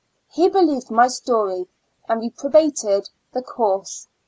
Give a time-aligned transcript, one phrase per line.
[0.31, 1.67] He believed my story
[2.09, 4.07] and reprobated the course.